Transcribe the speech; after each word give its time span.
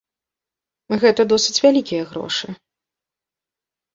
Гэта 1.01 1.21
досыць 1.33 1.57
вялікія 1.65 2.07
грошы. 2.13 2.47